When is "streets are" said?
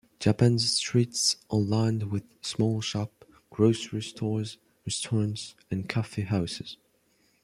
0.77-1.59